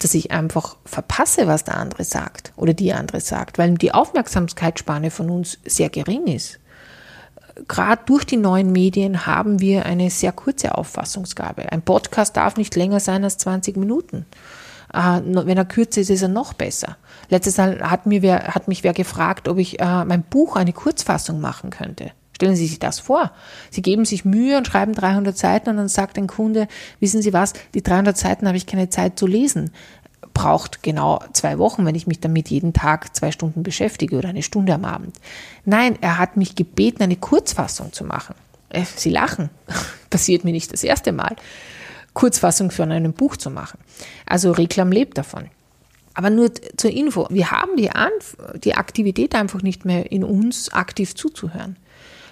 dass 0.00 0.14
ich 0.14 0.32
einfach 0.32 0.76
verpasse, 0.84 1.46
was 1.46 1.62
der 1.62 1.76
andere 1.76 2.02
sagt 2.02 2.52
oder 2.56 2.74
die 2.74 2.92
andere 2.92 3.20
sagt, 3.20 3.58
weil 3.58 3.74
die 3.74 3.94
Aufmerksamkeitsspanne 3.94 5.12
von 5.12 5.30
uns 5.30 5.58
sehr 5.64 5.88
gering 5.88 6.26
ist. 6.26 6.58
Gerade 7.68 8.02
durch 8.06 8.24
die 8.24 8.36
neuen 8.36 8.72
Medien 8.72 9.24
haben 9.24 9.60
wir 9.60 9.86
eine 9.86 10.10
sehr 10.10 10.32
kurze 10.32 10.76
Auffassungsgabe. 10.76 11.72
Ein 11.72 11.82
Podcast 11.82 12.36
darf 12.36 12.56
nicht 12.56 12.74
länger 12.74 13.00
sein 13.00 13.24
als 13.24 13.38
20 13.38 13.76
Minuten. 13.76 14.26
Äh, 14.96 15.20
wenn 15.24 15.58
er 15.58 15.66
kürzer 15.66 16.00
ist, 16.00 16.10
ist 16.10 16.22
er 16.22 16.28
noch 16.28 16.54
besser. 16.54 16.96
Letztes 17.28 17.58
Mal 17.58 17.80
hat, 17.80 18.06
mir 18.06 18.22
wer, 18.22 18.54
hat 18.54 18.66
mich 18.66 18.82
wer 18.82 18.94
gefragt, 18.94 19.46
ob 19.46 19.58
ich 19.58 19.78
äh, 19.78 20.04
mein 20.04 20.22
Buch 20.22 20.56
eine 20.56 20.72
Kurzfassung 20.72 21.40
machen 21.40 21.68
könnte. 21.70 22.12
Stellen 22.32 22.56
Sie 22.56 22.66
sich 22.66 22.78
das 22.78 22.98
vor. 23.00 23.30
Sie 23.70 23.82
geben 23.82 24.04
sich 24.06 24.24
Mühe 24.24 24.56
und 24.56 24.66
schreiben 24.66 24.94
300 24.94 25.36
Seiten 25.36 25.70
und 25.70 25.76
dann 25.76 25.88
sagt 25.88 26.16
ein 26.18 26.26
Kunde, 26.26 26.66
wissen 26.98 27.20
Sie 27.20 27.32
was, 27.32 27.52
die 27.74 27.82
300 27.82 28.16
Seiten 28.16 28.46
habe 28.46 28.56
ich 28.56 28.66
keine 28.66 28.88
Zeit 28.88 29.18
zu 29.18 29.26
lesen. 29.26 29.70
Braucht 30.32 30.82
genau 30.82 31.20
zwei 31.32 31.58
Wochen, 31.58 31.84
wenn 31.86 31.94
ich 31.94 32.06
mich 32.06 32.20
damit 32.20 32.48
jeden 32.48 32.72
Tag 32.72 33.14
zwei 33.14 33.32
Stunden 33.32 33.62
beschäftige 33.62 34.16
oder 34.16 34.30
eine 34.30 34.42
Stunde 34.42 34.74
am 34.74 34.84
Abend. 34.84 35.16
Nein, 35.64 35.96
er 36.00 36.18
hat 36.18 36.36
mich 36.36 36.56
gebeten, 36.56 37.02
eine 37.02 37.16
Kurzfassung 37.16 37.92
zu 37.92 38.04
machen. 38.04 38.34
Äh, 38.70 38.84
Sie 38.96 39.10
lachen. 39.10 39.50
Passiert 40.10 40.44
mir 40.44 40.52
nicht 40.52 40.72
das 40.72 40.84
erste 40.84 41.12
Mal. 41.12 41.36
Kurzfassung 42.16 42.70
für 42.70 42.82
einem 42.82 43.12
Buch 43.12 43.36
zu 43.36 43.50
machen. 43.50 43.78
Also 44.24 44.50
Reklam 44.50 44.90
lebt 44.90 45.18
davon. 45.18 45.50
Aber 46.14 46.30
nur 46.30 46.50
zur 46.78 46.90
Info, 46.90 47.26
wir 47.30 47.50
haben 47.50 47.76
die, 47.76 47.90
Anf 47.90 48.38
die 48.64 48.74
Aktivität 48.74 49.34
einfach 49.34 49.60
nicht 49.60 49.84
mehr 49.84 50.10
in 50.10 50.24
uns, 50.24 50.72
aktiv 50.72 51.14
zuzuhören. 51.14 51.76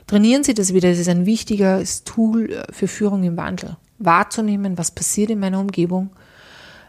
Trainieren 0.07 0.43
Sie 0.43 0.55
das 0.55 0.73
wieder, 0.73 0.89
das 0.89 0.99
ist 0.99 1.09
ein 1.11 1.27
wichtiges 1.27 2.03
Tool 2.05 2.65
für 2.71 2.89
Führung 2.89 3.23
im 3.25 3.37
Wandel. 3.37 3.77
wahrzunehmen, 3.99 4.77
was 4.77 4.91
passiert 4.91 5.31
in 5.31 5.39
meiner 5.39 5.61
Umgebung, 5.61 6.11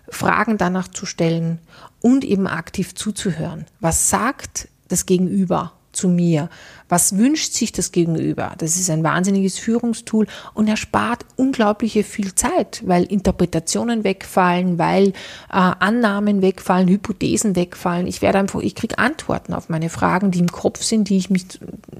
Fragen 0.09 0.57
danach 0.57 0.87
zu 0.87 1.05
stellen 1.05 1.59
und 2.01 2.23
eben 2.23 2.47
aktiv 2.47 2.95
zuzuhören. 2.95 3.65
Was 3.79 4.09
sagt 4.09 4.69
das 4.87 5.05
Gegenüber 5.05 5.73
zu 5.95 6.07
mir? 6.07 6.49
Was 6.87 7.17
wünscht 7.17 7.53
sich 7.53 7.71
das 7.71 7.91
Gegenüber? 7.91 8.53
Das 8.57 8.77
ist 8.77 8.89
ein 8.89 9.03
wahnsinniges 9.03 9.57
Führungstool 9.57 10.27
und 10.53 10.67
erspart 10.67 11.25
unglaubliche 11.35 12.03
viel 12.03 12.35
Zeit, 12.35 12.83
weil 12.85 13.03
Interpretationen 13.03 14.03
wegfallen, 14.03 14.77
weil 14.77 15.09
äh, 15.09 15.13
Annahmen 15.49 16.41
wegfallen, 16.41 16.87
Hypothesen 16.87 17.55
wegfallen. 17.55 18.07
Ich 18.07 18.21
werde 18.21 18.39
einfach, 18.39 18.61
ich 18.61 18.75
kriege 18.75 18.99
Antworten 18.99 19.53
auf 19.53 19.69
meine 19.69 19.89
Fragen, 19.89 20.31
die 20.31 20.39
im 20.39 20.51
Kopf 20.51 20.83
sind, 20.83 21.09
die 21.09 21.17
ich 21.17 21.29
mich, 21.29 21.45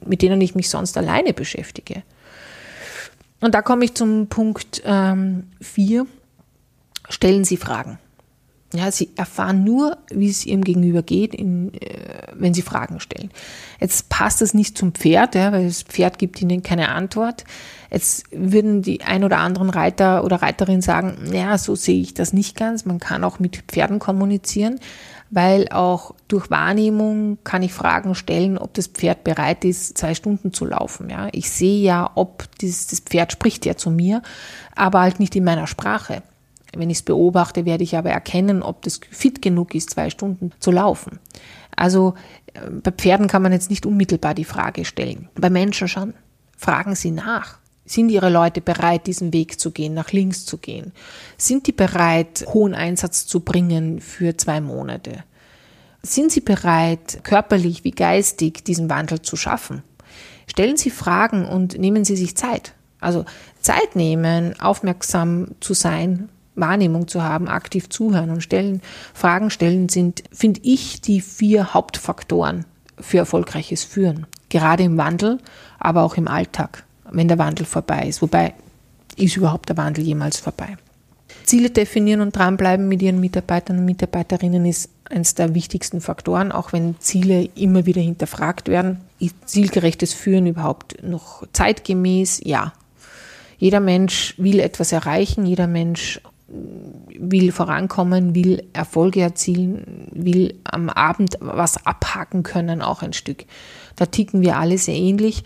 mit 0.06 0.22
denen 0.22 0.42
ich 0.42 0.56
mich 0.56 0.70
sonst 0.70 0.98
alleine 0.98 1.34
beschäftige. 1.34 2.04
Und 3.42 3.56
da 3.56 3.62
komme 3.62 3.86
ich 3.86 3.94
zum 3.96 4.28
Punkt 4.28 4.82
4. 4.84 4.86
Ähm, 4.86 6.08
Stellen 7.10 7.44
Sie 7.44 7.58
Fragen. 7.58 8.00
Ja, 8.76 8.92
sie 8.92 9.10
erfahren 9.16 9.64
nur, 9.64 9.98
wie 10.12 10.30
es 10.30 10.46
ihrem 10.46 10.64
Gegenüber 10.64 11.02
geht, 11.02 11.34
in, 11.34 11.74
äh, 11.74 12.28
wenn 12.34 12.54
sie 12.54 12.62
Fragen 12.62 13.00
stellen. 13.00 13.32
Jetzt 13.80 14.10
passt 14.10 14.42
das 14.42 14.54
nicht 14.54 14.78
zum 14.78 14.94
Pferd, 14.94 15.36
ja, 15.36 15.52
weil 15.52 15.68
das 15.68 15.84
Pferd 15.84 16.18
gibt 16.20 16.42
ihnen 16.42 16.64
keine 16.64 16.90
Antwort. 16.90 17.44
Jetzt 17.92 18.26
würden 18.32 18.82
die 18.82 19.02
ein 19.04 19.24
oder 19.24 19.38
anderen 19.38 19.70
Reiter 19.70 20.24
oder 20.24 20.42
Reiterin 20.42 20.82
sagen, 20.82 21.32
ja, 21.32 21.58
so 21.58 21.76
sehe 21.76 22.02
ich 22.02 22.14
das 22.14 22.34
nicht 22.34 22.58
ganz. 22.58 22.86
Man 22.86 23.00
kann 23.00 23.24
auch 23.24 23.40
mit 23.40 23.64
Pferden 23.68 24.00
kommunizieren, 24.00 24.80
weil 25.30 25.70
auch 25.70 26.14
durch 26.28 26.50
Wahrnehmung 26.50 27.38
kann 27.44 27.64
ich 27.64 27.74
Fragen 27.74 28.16
stellen, 28.16 28.58
ob 28.58 28.74
das 28.74 28.88
Pferd 28.88 29.24
bereit 29.24 29.64
ist, 29.66 29.98
zwei 29.98 30.16
Stunden 30.16 30.52
zu 30.52 30.66
laufen. 30.66 31.10
Ja, 31.10 31.30
ich 31.32 31.50
sehe 31.50 31.82
ja, 31.82 32.12
ob 32.16 32.46
das, 32.60 32.88
das 32.88 33.00
Pferd 33.00 33.32
spricht 33.32 33.66
ja 33.66 33.76
zu 33.76 33.92
mir, 33.92 34.22
aber 34.76 35.02
halt 35.02 35.20
nicht 35.20 35.36
in 35.36 35.44
meiner 35.44 35.68
Sprache. 35.68 36.22
Wenn 36.76 36.90
ich 36.90 37.00
es 37.00 37.04
beobachte, 37.04 37.66
werde 37.66 37.84
ich 37.84 37.98
aber 37.98 38.10
erkennen, 38.10 38.62
ob 38.62 38.82
das 38.82 39.00
fit 39.10 39.42
genug 39.42 39.76
ist, 39.76 39.92
zwei 39.92 40.10
Stunden 40.10 40.52
zu 40.60 40.72
laufen. 40.72 41.20
Also 41.76 42.16
äh, 42.54 42.70
bei 42.70 42.92
Pferden 42.92 43.28
kann 43.28 43.42
man 43.42 43.52
jetzt 43.52 43.70
nicht 43.70 43.86
unmittelbar 43.86 44.34
die 44.34 44.46
Frage 44.46 44.86
stellen. 44.86 45.30
Bei 45.36 45.50
Menschen 45.50 45.88
schon. 45.88 46.14
Fragen 46.58 46.96
Sie 46.96 47.12
nach. 47.12 47.60
Sind 47.86 48.10
Ihre 48.10 48.30
Leute 48.30 48.62
bereit, 48.62 49.06
diesen 49.06 49.32
Weg 49.32 49.60
zu 49.60 49.72
gehen, 49.72 49.94
nach 49.94 50.12
links 50.12 50.46
zu 50.46 50.58
gehen? 50.58 50.92
Sind 51.38 51.68
die 51.68 51.72
bereit, 51.72 52.46
hohen 52.52 52.74
Einsatz 52.74 53.28
zu 53.28 53.42
bringen 53.42 54.02
für 54.02 54.36
zwei 54.38 54.60
Monate? 54.60 55.24
Sind 56.02 56.32
Sie 56.32 56.42
bereit, 56.42 57.20
körperlich 57.24 57.84
wie 57.84 57.92
geistig 57.92 58.64
diesen 58.64 58.90
Wandel 58.90 59.22
zu 59.22 59.36
schaffen? 59.36 59.84
Stellen 60.48 60.78
Sie 60.78 60.90
Fragen 60.90 61.46
und 61.46 61.78
nehmen 61.78 62.06
Sie 62.06 62.16
sich 62.16 62.36
Zeit. 62.36 62.74
Also 63.00 63.26
Zeit 63.60 63.96
nehmen, 63.96 64.60
aufmerksam 64.60 65.50
zu 65.60 65.74
sein, 65.74 66.30
Wahrnehmung 66.56 67.08
zu 67.08 67.24
haben, 67.24 67.48
aktiv 67.48 67.90
zuhören 67.90 68.30
und 68.30 68.42
stellen, 68.42 68.82
Fragen 69.14 69.50
stellen 69.50 69.90
sind, 69.90 70.24
finde 70.32 70.62
ich, 70.64 71.02
die 71.02 71.22
vier 71.22 71.74
Hauptfaktoren 71.74 72.66
für 73.00 73.18
erfolgreiches 73.18 73.84
Führen. 73.84 74.26
Gerade 74.50 74.84
im 74.84 74.98
Wandel, 74.98 75.40
aber 75.80 76.04
auch 76.04 76.16
im 76.16 76.28
Alltag, 76.28 76.84
wenn 77.12 77.28
der 77.28 77.38
Wandel 77.38 77.66
vorbei 77.66 78.08
ist. 78.08 78.22
Wobei, 78.22 78.54
ist 79.18 79.38
überhaupt 79.38 79.70
der 79.70 79.78
Wandel 79.78 80.04
jemals 80.04 80.40
vorbei? 80.40 80.78
Ziele 81.44 81.70
definieren 81.70 82.22
und 82.22 82.36
dranbleiben 82.36 82.88
mit 82.88 83.02
ihren 83.02 83.20
Mitarbeitern 83.20 83.80
und 83.80 83.86
Mitarbeiterinnen 83.86 84.66
ist 84.66 84.90
eines 85.10 85.36
der 85.36 85.54
wichtigsten 85.54 86.02
Faktoren, 86.02 86.52
auch 86.52 86.74
wenn 86.74 87.00
Ziele 87.00 87.50
immer 87.56 87.86
wieder 87.86 88.02
hinterfragt 88.02 88.68
werden. 88.68 89.02
Ist 89.20 89.36
zielgerechtes 89.46 90.14
Führen 90.14 90.48
überhaupt 90.48 91.04
noch 91.04 91.44
zeitgemäß? 91.54 92.42
Ja. 92.44 92.74
Jeder 93.58 93.80
Mensch 93.80 94.34
will 94.38 94.60
etwas 94.60 94.92
erreichen, 94.92 95.46
jeder 95.46 95.68
Mensch 95.68 96.20
will 96.48 97.52
vorankommen, 97.52 98.36
will 98.36 98.68
Erfolge 98.74 99.22
erzielen, 99.22 100.08
will 100.12 100.60
am 100.64 100.90
Abend 100.90 101.38
was 101.40 101.86
abhaken 101.86 102.44
können, 102.44 102.82
auch 102.82 103.02
ein 103.02 103.14
Stück. 103.14 103.46
Da 103.96 104.06
ticken 104.06 104.42
wir 104.42 104.58
alle 104.58 104.78
sehr 104.78 104.96
ähnlich. 104.96 105.44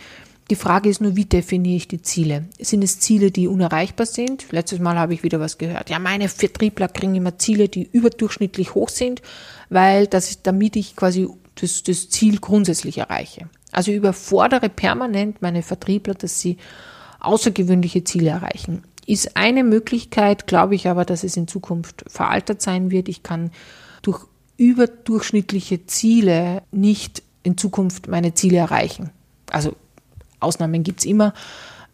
Die 0.49 0.55
Frage 0.55 0.89
ist 0.89 0.99
nur, 0.99 1.15
wie 1.15 1.25
definiere 1.25 1.75
ich 1.75 1.87
die 1.87 2.01
Ziele? 2.01 2.45
Sind 2.59 2.83
es 2.83 2.99
Ziele, 2.99 3.29
die 3.29 3.47
unerreichbar 3.47 4.07
sind? 4.07 4.51
Letztes 4.51 4.79
Mal 4.79 4.97
habe 4.97 5.13
ich 5.13 5.21
wieder 5.21 5.39
was 5.39 5.59
gehört. 5.59 5.91
Ja, 5.91 5.99
meine 5.99 6.27
Vertriebler 6.27 6.87
kriegen 6.87 7.13
immer 7.13 7.37
Ziele, 7.37 7.69
die 7.69 7.87
überdurchschnittlich 7.91 8.73
hoch 8.73 8.89
sind, 8.89 9.21
weil 9.69 10.07
das 10.07 10.31
ist, 10.31 10.47
damit 10.47 10.75
ich 10.75 10.95
quasi 10.95 11.29
das, 11.53 11.83
das 11.83 12.09
Ziel 12.09 12.39
grundsätzlich 12.39 12.97
erreiche. 12.97 13.47
Also 13.71 13.91
überfordere 13.91 14.69
permanent 14.69 15.41
meine 15.43 15.61
Vertriebler, 15.61 16.15
dass 16.15 16.39
sie 16.39 16.57
außergewöhnliche 17.19 18.03
Ziele 18.03 18.29
erreichen 18.29 18.83
ist 19.09 19.35
eine 19.35 19.63
Möglichkeit, 19.63 20.45
glaube 20.45 20.75
ich 20.75 20.87
aber, 20.87 21.03
dass 21.03 21.23
es 21.23 21.35
in 21.35 21.47
Zukunft 21.47 22.05
veraltet 22.07 22.61
sein 22.61 22.91
wird. 22.91 23.09
Ich 23.09 23.23
kann 23.23 23.49
durch 24.03 24.25
überdurchschnittliche 24.57 25.87
Ziele 25.87 26.61
nicht 26.71 27.23
in 27.41 27.57
Zukunft 27.57 28.07
meine 28.07 28.35
Ziele 28.35 28.57
erreichen. 28.57 29.09
Also 29.49 29.75
Ausnahmen 30.39 30.83
gibt 30.83 30.99
es 30.99 31.05
immer, 31.05 31.33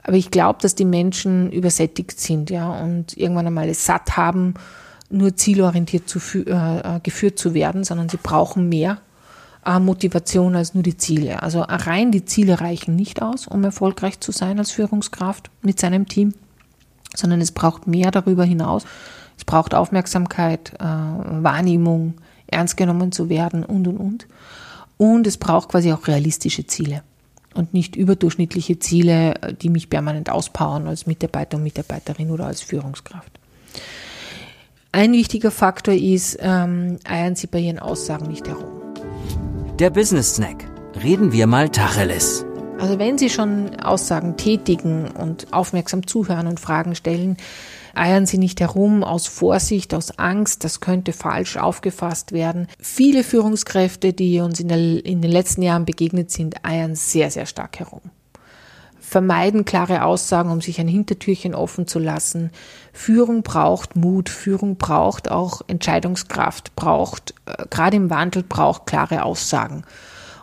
aber 0.04 0.18
ich 0.18 0.30
glaube, 0.30 0.60
dass 0.62 0.76
die 0.76 0.86
Menschen 0.86 1.52
übersättigt 1.54 2.20
sind, 2.20 2.50
ja, 2.50 2.70
und 2.82 3.16
irgendwann 3.18 3.48
einmal 3.48 3.70
es 3.70 3.86
satt 3.86 4.18
haben, 4.18 4.56
nur 5.10 5.38
zielorientiert 5.38 6.10
zu, 6.10 6.20
äh, 6.46 6.52
äh, 6.52 7.00
geführt 7.02 7.40
zu 7.40 7.54
werden, 7.54 7.86
sondern 7.86 8.10
sie 8.10 8.20
brauchen 8.22 8.68
mehr 8.68 9.00
äh, 9.66 9.80
Motivation 9.80 10.56
als 10.56 10.74
nur 10.74 10.84
die 10.84 10.98
Ziele. 10.98 11.42
Also 11.42 11.62
rein 11.62 12.12
die 12.12 12.26
Ziele 12.26 12.60
reichen 12.60 12.98
nicht 12.98 13.22
aus, 13.22 13.48
um 13.48 13.64
erfolgreich 13.64 14.20
zu 14.20 14.34
sein 14.34 14.60
als 14.60 14.72
Führungskraft 14.72 15.50
mit 15.62 15.80
seinem 15.80 16.08
Team 16.08 16.34
sondern 17.16 17.42
es 17.42 17.52
braucht 17.52 17.88
mehr 17.88 18.12
darüber 18.12 18.44
hinaus. 18.44 18.86
Es 19.38 19.46
braucht 19.46 19.74
Aufmerksamkeit, 19.74 20.74
äh, 20.80 20.84
Wahrnehmung, 20.84 22.16
ernst 22.48 22.78
genommen 22.78 23.12
zu 23.12 23.30
werden 23.30 23.64
und, 23.64 23.88
und, 23.88 23.98
und. 23.98 24.28
Und 24.98 25.28
es 25.28 25.38
braucht 25.38 25.70
quasi 25.70 25.92
auch 25.92 26.08
realistische 26.08 26.68
Ziele 26.68 27.04
und 27.54 27.74
nicht 27.74 27.96
überdurchschnittliche 27.96 28.80
Ziele, 28.80 29.34
die 29.62 29.70
mich 29.70 29.90
permanent 29.90 30.30
auspowern 30.30 30.88
als 30.88 31.08
Mitarbeiter 31.08 31.58
und 31.58 31.64
Mitarbeiterin 31.64 32.32
oder 32.32 32.46
als 32.46 32.62
Führungskraft. 32.62 33.32
Ein 34.92 35.12
wichtiger 35.12 35.52
Faktor 35.52 35.94
ist, 35.94 36.38
ähm, 36.40 37.00
eiern 37.04 37.36
Sie 37.36 37.48
bei 37.48 37.60
Ihren 37.60 37.80
Aussagen 37.80 38.28
nicht 38.28 38.48
herum. 38.48 38.72
Der 39.80 39.90
Business 39.90 40.36
Snack. 40.36 40.64
Reden 41.04 41.34
wir 41.34 41.48
mal 41.48 41.68
Tacheles. 41.68 42.46
Also 42.80 43.00
wenn 43.00 43.18
Sie 43.18 43.30
schon 43.30 43.80
Aussagen 43.80 44.38
tätigen 44.38 45.10
und 45.10 45.52
aufmerksam 45.52 46.06
zuhören 46.06 46.48
und 46.48 46.60
Fragen 46.60 46.94
stellen, 46.94 47.38
eiern 47.96 48.26
Sie 48.26 48.38
nicht 48.38 48.60
herum 48.60 49.04
aus 49.04 49.28
Vorsicht, 49.28 49.94
aus 49.94 50.20
Angst, 50.20 50.64
das 50.64 50.82
könnte 50.82 51.14
falsch 51.14 51.58
aufgefasst 51.58 52.34
werden. 52.34 52.68
Viele 52.80 53.24
Führungskräfte, 53.24 54.14
die 54.14 54.42
uns 54.42 54.60
in, 54.60 54.68
der, 54.68 55.06
in 55.06 55.22
den 55.22 55.32
letzten 55.32 55.62
Jahren 55.62 55.86
begegnet 55.86 56.32
sind, 56.32 56.66
eiern 56.66 56.96
sehr, 56.96 57.32
sehr 57.32 57.46
stark 57.46 57.80
herum. 57.80 58.02
Vermeiden 59.00 59.66
klare 59.66 60.04
Aussagen, 60.04 60.50
um 60.50 60.62
sich 60.62 60.80
ein 60.80 60.88
Hintertürchen 60.88 61.56
offen 61.56 61.88
zu 61.88 62.00
lassen. 62.00 62.52
Führung 62.92 63.44
braucht 63.44 63.96
Mut, 63.96 64.30
Führung 64.30 64.78
braucht 64.78 65.32
auch 65.32 65.62
Entscheidungskraft, 65.68 66.76
braucht, 66.76 67.34
äh, 67.46 67.66
gerade 67.70 67.98
im 67.98 68.10
Wandel 68.10 68.44
braucht 68.44 68.88
klare 68.88 69.24
Aussagen. 69.24 69.86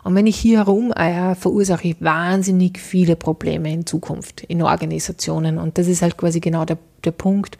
Und 0.03 0.15
wenn 0.15 0.27
ich 0.27 0.35
hier 0.35 0.59
herumeier, 0.59 1.35
verursache 1.35 1.87
ich 1.87 2.01
wahnsinnig 2.01 2.79
viele 2.79 3.15
Probleme 3.15 3.71
in 3.71 3.85
Zukunft 3.85 4.41
in 4.41 4.61
Organisationen. 4.61 5.57
Und 5.57 5.77
das 5.77 5.87
ist 5.87 6.01
halt 6.01 6.17
quasi 6.17 6.39
genau 6.39 6.65
der, 6.65 6.77
der 7.03 7.11
Punkt. 7.11 7.57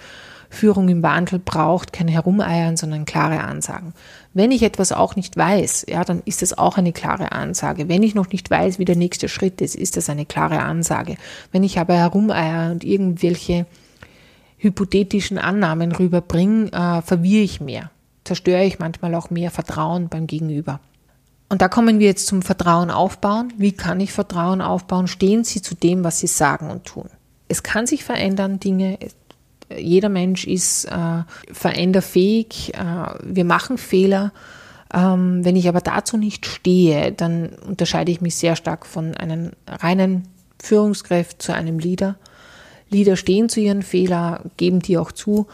Führung 0.49 0.87
im 0.87 1.01
Wandel 1.01 1.39
braucht 1.39 1.93
keine 1.93 2.11
Herumeiern, 2.11 2.77
sondern 2.77 3.05
klare 3.05 3.43
Ansagen. 3.43 3.93
Wenn 4.33 4.51
ich 4.51 4.61
etwas 4.61 4.91
auch 4.91 5.15
nicht 5.15 5.35
weiß, 5.35 5.87
ja, 5.89 6.03
dann 6.03 6.21
ist 6.25 6.43
das 6.43 6.55
auch 6.55 6.77
eine 6.77 6.93
klare 6.93 7.31
Ansage. 7.31 7.89
Wenn 7.89 8.03
ich 8.03 8.13
noch 8.13 8.29
nicht 8.29 8.51
weiß, 8.51 8.77
wie 8.77 8.85
der 8.85 8.95
nächste 8.95 9.29
Schritt 9.29 9.61
ist, 9.61 9.75
ist 9.75 9.97
das 9.97 10.09
eine 10.09 10.25
klare 10.25 10.59
Ansage. 10.59 11.15
Wenn 11.51 11.63
ich 11.63 11.79
aber 11.79 11.95
herumeier 11.95 12.71
und 12.71 12.83
irgendwelche 12.83 13.65
hypothetischen 14.57 15.39
Annahmen 15.39 15.91
rüberbringe, 15.91 16.71
äh, 16.71 17.01
verwirre 17.01 17.43
ich 17.43 17.59
mehr, 17.59 17.89
zerstöre 18.23 18.63
ich 18.63 18.79
manchmal 18.79 19.15
auch 19.15 19.31
mehr 19.31 19.49
Vertrauen 19.49 20.07
beim 20.07 20.27
Gegenüber. 20.27 20.79
Und 21.53 21.61
da 21.61 21.67
kommen 21.67 21.99
wir 21.99 22.07
jetzt 22.07 22.25
zum 22.25 22.41
Vertrauen 22.41 22.89
aufbauen. 22.89 23.53
Wie 23.59 23.73
kann 23.73 23.99
ich 23.99 24.11
Vertrauen 24.11 24.59
aufbauen? 24.59 25.05
Stehen 25.05 25.43
Sie 25.43 25.61
zu 25.61 25.75
dem, 25.75 26.03
was 26.03 26.17
Sie 26.17 26.25
sagen 26.25 26.71
und 26.71 26.83
tun. 26.83 27.11
Es 27.47 27.61
kann 27.61 27.85
sich 27.85 28.03
verändern, 28.03 28.59
Dinge. 28.59 28.97
Jeder 29.69 30.09
Mensch 30.09 30.47
ist 30.47 30.85
äh, 30.85 31.21
veränderfähig. 31.51 32.73
Äh, 32.73 32.79
wir 33.21 33.45
machen 33.45 33.77
Fehler. 33.77 34.33
Ähm, 34.91 35.45
wenn 35.45 35.55
ich 35.55 35.69
aber 35.69 35.81
dazu 35.81 36.17
nicht 36.17 36.47
stehe, 36.47 37.11
dann 37.11 37.49
unterscheide 37.67 38.11
ich 38.11 38.19
mich 38.19 38.35
sehr 38.35 38.55
stark 38.55 38.87
von 38.87 39.15
einem 39.15 39.51
reinen 39.67 40.27
Führungskräft 40.57 41.39
zu 41.39 41.53
einem 41.53 41.77
Leader. 41.77 42.15
Leader 42.89 43.15
stehen 43.15 43.47
zu 43.47 43.59
ihren 43.59 43.83
Fehlern, 43.83 44.49
geben 44.57 44.79
die 44.79 44.97
auch 44.97 45.11
zu, 45.11 45.45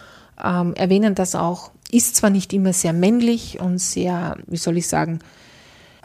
ähm, 0.41 0.75
erwähnen 0.75 1.13
das 1.13 1.36
auch. 1.36 1.72
Ist 1.91 2.15
zwar 2.15 2.29
nicht 2.29 2.53
immer 2.53 2.72
sehr 2.72 2.94
männlich 2.94 3.60
und 3.60 3.79
sehr, 3.79 4.38
wie 4.48 4.56
soll 4.56 4.77
ich 4.77 4.88
sagen, 4.88 5.20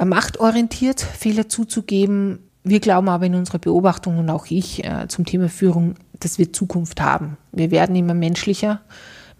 machtorientiert, 0.03 1.01
Fehler 1.01 1.49
zuzugeben. 1.49 2.39
Wir 2.63 2.81
glauben 2.81 3.09
aber 3.09 3.27
in 3.27 3.35
unserer 3.35 3.59
Beobachtung 3.59 4.19
und 4.19 4.31
auch 4.31 4.47
ich 4.47 4.85
äh, 4.85 5.07
zum 5.09 5.25
Thema 5.25 5.49
Führung, 5.49 5.95
dass 6.21 6.39
wir 6.39 6.53
Zukunft 6.53 7.01
haben. 7.01 7.37
Wir 7.53 7.71
werden 7.71 7.95
immer 7.95 8.15
menschlicher. 8.15 8.81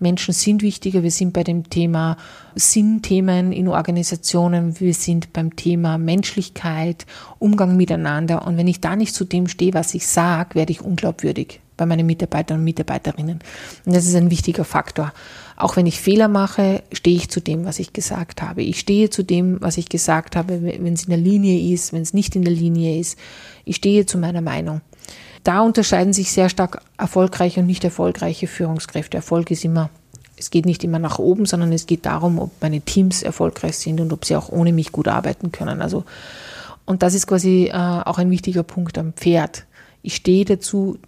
Menschen 0.01 0.35
sind 0.35 0.63
wichtiger. 0.63 1.03
Wir 1.03 1.11
sind 1.11 1.33
bei 1.33 1.45
dem 1.45 1.71
Thema 1.71 2.17
Sinnthemen 2.55 3.53
in 3.53 3.69
Organisationen. 3.69 4.79
Wir 4.81 4.93
sind 4.93 5.33
beim 5.33 5.57
Thema 5.57 5.99
Menschlichkeit, 5.99 7.07
Umgang 7.39 7.77
miteinander. 7.77 8.47
Und 8.47 8.57
wenn 8.57 8.67
ich 8.67 8.81
da 8.81 8.97
nicht 8.97 9.15
zu 9.15 9.25
dem 9.25 9.49
stehe, 9.49 9.75
was 9.75 9.95
ich 9.95 10.07
sage, 10.07 10.57
werde 10.57 10.73
ich 10.73 10.83
unglaubwürdig 10.83 11.61
bei 11.77 11.87
meinen 11.87 12.07
Mitarbeitern 12.07 12.59
und 12.59 12.65
Mitarbeiterinnen. 12.65 13.41
Und 13.85 13.95
das 13.95 14.07
ist 14.07 14.15
ein 14.15 14.31
wichtiger 14.31 14.65
Faktor. 14.65 15.13
Auch 15.57 15.77
wenn 15.77 15.87
ich 15.87 16.01
Fehler 16.01 16.29
mache, 16.29 16.83
stehe 16.93 17.17
ich 17.17 17.31
zu 17.31 17.41
dem, 17.41 17.65
was 17.65 17.79
ich 17.79 17.93
gesagt 17.93 18.43
habe. 18.43 18.63
Ich 18.63 18.81
stehe 18.81 19.11
zu 19.11 19.23
dem, 19.23 19.61
was 19.61 19.79
ich 19.79 19.89
gesagt 19.89 20.35
habe, 20.35 20.63
wenn 20.63 20.95
es 20.95 21.05
in 21.05 21.11
der 21.11 21.19
Linie 21.19 21.73
ist, 21.73 21.93
wenn 21.93 22.03
es 22.03 22.13
nicht 22.13 22.35
in 22.35 22.43
der 22.43 22.53
Linie 22.53 22.99
ist. 22.99 23.19
Ich 23.65 23.77
stehe 23.77 24.05
zu 24.05 24.19
meiner 24.19 24.41
Meinung. 24.41 24.81
Da 25.45 25.61
unterscheiden 25.61 26.13
sich 26.13 26.33
sehr 26.33 26.49
stark 26.49 26.81
erfolgreiche 26.97 27.61
und 27.61 27.67
nicht 27.67 27.85
erfolgreiche 27.85 28.47
Führungskräfte. 28.47 29.19
Erfolg 29.19 29.51
ist 29.51 29.65
immer, 29.65 29.91
es 30.37 30.51
geht 30.51 30.67
nicht 30.67 30.83
immer 30.83 30.99
nach 30.99 31.19
oben, 31.19 31.47
sondern 31.47 31.73
es 31.73 31.87
geht 31.87 32.07
darum, 32.07 32.39
ob 32.39 32.51
meine 32.61 32.81
Teams 32.81 33.23
erfolgreich 33.23 33.77
sind 33.77 34.01
und 34.01 34.13
ob 34.13 34.25
sie 34.25 34.37
auch 34.37 34.49
ohne 34.49 34.73
mich 34.73 34.91
gut 34.91 35.07
arbeiten 35.07 35.53
können. 35.53 35.83
Also, 35.83 36.05
und 36.87 37.03
das 37.03 37.15
ist 37.15 37.27
quasi 37.27 37.67
äh, 37.67 37.73
auch 37.73 38.19
ein 38.19 38.31
wichtiger 38.31 38.63
Punkt 38.63 38.99
am 38.99 39.13
Pferd. 39.13 39.67
Ich 40.03 40.17
stehe 40.17 40.45
dazu, 40.45 40.99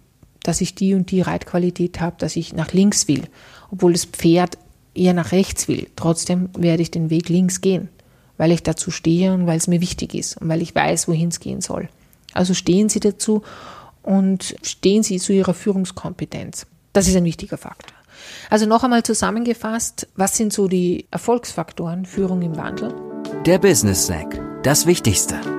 dass 0.43 0.61
ich 0.61 0.75
die 0.75 0.93
und 0.93 1.11
die 1.11 1.21
Reitqualität 1.21 1.99
habe, 1.99 2.15
dass 2.19 2.35
ich 2.35 2.53
nach 2.53 2.71
links 2.71 3.07
will, 3.07 3.23
obwohl 3.71 3.93
das 3.93 4.05
Pferd 4.05 4.57
eher 4.93 5.13
nach 5.13 5.31
rechts 5.31 5.67
will. 5.67 5.87
Trotzdem 5.95 6.49
werde 6.57 6.81
ich 6.81 6.91
den 6.91 7.09
Weg 7.09 7.29
links 7.29 7.61
gehen, 7.61 7.89
weil 8.37 8.51
ich 8.51 8.63
dazu 8.63 8.91
stehe 8.91 9.33
und 9.33 9.47
weil 9.47 9.57
es 9.57 9.67
mir 9.67 9.81
wichtig 9.81 10.13
ist 10.13 10.37
und 10.41 10.49
weil 10.49 10.61
ich 10.61 10.73
weiß, 10.73 11.07
wohin 11.07 11.29
es 11.29 11.39
gehen 11.39 11.61
soll. 11.61 11.89
Also 12.33 12.53
stehen 12.53 12.89
Sie 12.89 12.99
dazu 12.99 13.43
und 14.03 14.55
stehen 14.63 15.03
Sie 15.03 15.19
zu 15.19 15.33
Ihrer 15.33 15.53
Führungskompetenz. 15.53 16.65
Das 16.93 17.07
ist 17.07 17.15
ein 17.15 17.25
wichtiger 17.25 17.57
Faktor. 17.57 17.95
Also 18.49 18.65
noch 18.65 18.83
einmal 18.83 19.03
zusammengefasst, 19.03 20.07
was 20.15 20.37
sind 20.37 20.53
so 20.53 20.67
die 20.67 21.05
Erfolgsfaktoren 21.11 22.05
Führung 22.05 22.41
im 22.41 22.57
Wandel? 22.57 22.93
Der 23.45 23.59
Business 23.59 24.05
Snack, 24.05 24.41
das 24.63 24.85
Wichtigste. 24.85 25.56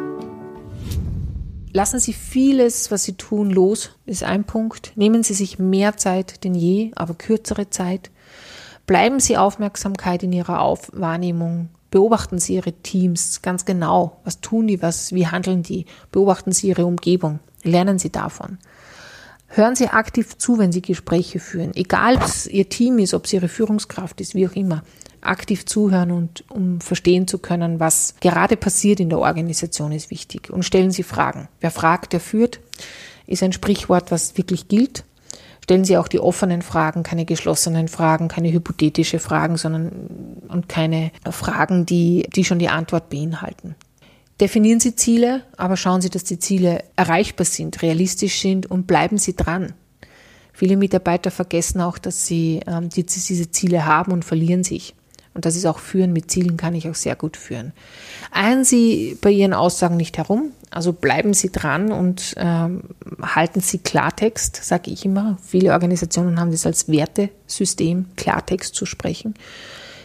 Lassen 1.73 2.01
Sie 2.01 2.13
vieles, 2.13 2.91
was 2.91 3.05
Sie 3.05 3.13
tun, 3.15 3.51
los, 3.51 3.91
ist 4.07 4.23
ein 4.23 4.45
Punkt. 4.45 4.93
Nehmen 4.97 5.23
Sie 5.23 5.35
sich 5.35 5.59
mehr 5.59 5.97
Zeit 5.97 6.45
denn 6.45 6.55
je, 6.55 6.93
aber 6.95 7.15
kürzere 7.15 7.69
Zeit. 7.69 8.11
Bleiben 8.87 9.21
Sie 9.21 9.37
Aufmerksamkeit 9.37 10.23
in 10.23 10.33
Ihrer 10.33 10.63
Auf 10.63 10.91
Wahrnehmung. 10.95 11.69
Beobachten 11.91 12.39
Sie 12.39 12.55
Ihre 12.55 12.73
Teams 12.73 13.43
ganz 13.43 13.67
genau. 13.67 14.21
Was 14.25 14.41
tun 14.41 14.67
die, 14.67 14.81
was, 14.81 15.13
wie 15.13 15.27
handeln 15.27 15.63
die? 15.63 15.85
Beobachten 16.11 16.53
Sie 16.53 16.69
Ihre 16.69 16.87
Umgebung. 16.87 17.41
Lernen 17.63 17.99
Sie 17.99 18.11
davon. 18.11 18.59
Hören 19.49 19.77
Sie 19.77 19.89
aktiv 19.89 20.37
zu, 20.39 20.59
wenn 20.59 20.73
Sie 20.73 20.83
Gespräche 20.83 21.39
führen. 21.39 21.75
Egal, 21.75 22.17
ob 22.17 22.23
es 22.23 22.47
Ihr 22.47 22.69
Team 22.69 22.99
ist, 22.99 23.15
ob 23.15 23.27
es 23.27 23.33
Ihre 23.33 23.49
Führungskraft 23.49 24.21
ist, 24.21 24.35
wie 24.35 24.49
auch 24.49 24.57
immer 24.57 24.83
aktiv 25.29 25.67
zuhören 25.67 26.11
und 26.11 26.45
um 26.51 26.81
verstehen 26.81 27.27
zu 27.29 27.39
können, 27.39 27.81
was 27.81 28.15
gerade 28.21 28.57
passiert 28.57 29.01
in 29.01 29.09
der 29.09 29.19
Organisation, 29.19 29.93
ist 29.93 30.11
wichtig. 30.11 30.51
Und 30.51 30.65
stellen 30.65 30.91
Sie 30.91 31.03
Fragen. 31.03 31.49
Wer 31.61 31.71
fragt, 31.71 32.13
der 32.13 32.21
führt, 32.21 32.61
ist 33.27 33.43
ein 33.43 33.53
Sprichwort, 33.53 34.11
was 34.11 34.37
wirklich 34.37 34.69
gilt. 34.69 35.05
Stellen 35.63 35.85
Sie 35.85 35.99
auch 35.99 36.09
die 36.09 36.21
offenen 36.21 36.63
Fragen, 36.63 37.03
keine 37.03 37.27
geschlossenen 37.27 37.89
Fragen, 37.89 38.29
keine 38.29 38.51
hypothetische 38.53 39.19
Fragen, 39.19 39.57
sondern 39.57 39.93
und 40.49 40.69
keine 40.69 41.13
Fragen, 41.31 41.85
die, 41.85 42.27
die 42.35 42.45
schon 42.45 42.59
die 42.59 42.71
Antwort 42.71 43.11
beinhalten. 43.11 43.75
Definieren 44.41 44.81
Sie 44.81 44.95
Ziele, 44.95 45.43
aber 45.57 45.77
schauen 45.77 46.01
Sie, 46.01 46.11
dass 46.11 46.25
die 46.25 46.39
Ziele 46.39 46.85
erreichbar 46.97 47.45
sind, 47.45 47.83
realistisch 47.83 48.41
sind 48.41 48.71
und 48.71 48.87
bleiben 48.87 49.19
Sie 49.19 49.37
dran. 49.37 49.75
Viele 50.59 50.77
Mitarbeiter 50.77 51.31
vergessen 51.31 51.81
auch, 51.81 51.99
dass 51.99 52.27
sie 52.27 52.63
ähm, 52.67 52.89
die, 52.89 53.07
diese 53.07 53.49
Ziele 53.53 53.87
haben 53.87 54.11
und 54.11 54.25
verlieren 54.25 54.65
sich. 54.65 54.97
Und 55.39 55.45
das 55.45 55.55
ist 55.55 55.67
auch 55.67 55.79
Führen 55.79 56.13
mit 56.13 56.33
Zielen 56.33 56.57
kann 56.57 56.75
ich 56.75 56.89
auch 56.91 56.97
sehr 56.97 57.15
gut 57.15 57.37
führen. 57.37 57.73
Eilen 58.33 58.65
Sie 58.65 59.17
bei 59.21 59.31
Ihren 59.31 59.55
Aussagen 59.55 59.97
nicht 59.97 60.19
herum, 60.19 60.51
also 60.73 60.93
bleiben 60.93 61.33
Sie 61.33 61.53
dran 61.53 61.93
und 61.93 62.35
ähm, 62.39 62.83
halten 63.23 63.61
Sie 63.61 63.79
Klartext, 63.79 64.57
sage 64.57 64.91
ich 64.91 65.05
immer. 65.05 65.39
Viele 65.47 65.75
Organisationen 65.75 66.41
haben 66.41 66.51
das 66.51 66.67
als 66.67 66.89
Wertesystem, 66.89 68.07
Klartext 68.17 68.75
zu 68.75 68.85
sprechen. 68.85 69.35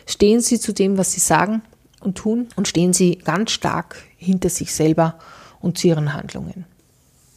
Stehen 0.06 0.39
Sie 0.39 0.60
zu 0.60 0.72
dem, 0.72 1.00
was 1.00 1.13
Sie 1.13 1.19
sagen 1.19 1.63
und 2.00 2.13
tun 2.13 2.50
und 2.56 2.67
stehen 2.67 2.93
Sie 2.93 3.15
ganz 3.15 3.50
stark 3.50 4.04
hinter 4.17 4.50
sich 4.50 4.72
selber 4.76 5.17
und 5.62 5.80
zu 5.80 5.88
Ihren 5.88 6.13
Handlungen. 6.13 6.65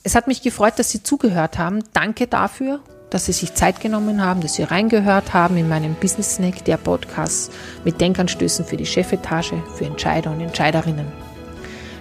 Es 0.02 0.14
hat 0.14 0.26
mich 0.26 0.42
gefreut, 0.42 0.74
dass 0.76 0.90
Sie 0.90 1.02
zugehört 1.02 1.56
haben. 1.56 1.82
Danke 1.94 2.26
dafür 2.26 2.80
dass 3.10 3.26
Sie 3.26 3.32
sich 3.32 3.54
Zeit 3.54 3.80
genommen 3.80 4.24
haben, 4.24 4.40
dass 4.40 4.54
Sie 4.54 4.62
reingehört 4.62 5.34
haben 5.34 5.56
in 5.56 5.68
meinem 5.68 5.94
Business 5.94 6.36
Snack, 6.36 6.64
der 6.64 6.76
Podcast 6.76 7.52
mit 7.84 8.00
Denkanstößen 8.00 8.64
für 8.64 8.76
die 8.76 8.86
Chefetage, 8.86 9.62
für 9.76 9.84
Entscheider 9.84 10.30
und 10.30 10.40
Entscheiderinnen. 10.40 11.06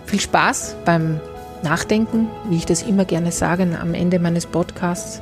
Viel 0.05 0.19
Spaß 0.19 0.75
beim 0.85 1.19
Nachdenken, 1.63 2.27
wie 2.49 2.57
ich 2.57 2.65
das 2.65 2.83
immer 2.83 3.05
gerne 3.05 3.31
sage, 3.31 3.67
am 3.79 3.93
Ende 3.93 4.19
meines 4.19 4.45
Podcasts. 4.45 5.21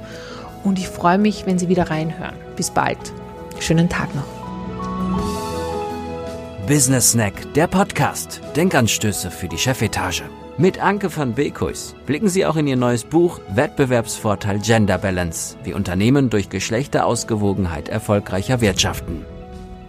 Und 0.63 0.79
ich 0.79 0.87
freue 0.87 1.17
mich, 1.17 1.45
wenn 1.45 1.59
Sie 1.59 1.69
wieder 1.69 1.89
reinhören. 1.89 2.35
Bis 2.55 2.69
bald. 2.69 2.97
Schönen 3.59 3.89
Tag 3.89 4.13
noch. 4.15 4.43
Business 6.67 7.11
Snack, 7.11 7.53
der 7.55 7.67
Podcast. 7.67 8.41
Denkanstöße 8.55 9.31
für 9.31 9.49
die 9.49 9.57
Chefetage. 9.57 10.23
Mit 10.57 10.79
Anke 10.79 11.15
van 11.15 11.33
Beekhuis 11.33 11.95
blicken 12.05 12.27
Sie 12.29 12.45
auch 12.45 12.57
in 12.57 12.67
Ihr 12.67 12.75
neues 12.75 13.05
Buch 13.05 13.39
Wettbewerbsvorteil 13.55 14.59
Gender 14.59 14.99
Balance, 14.99 15.57
wie 15.63 15.73
Unternehmen 15.73 16.29
durch 16.29 16.49
Geschlechterausgewogenheit 16.49 17.89
erfolgreicher 17.89 18.61
wirtschaften. 18.61 19.25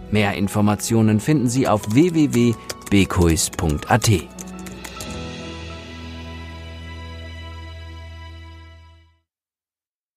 Mehr 0.09 0.33
Informationen 0.33 1.19
finden 1.19 1.49
Sie 1.49 1.67
auf 1.67 1.93
www.beekhuis.at. 1.93 4.34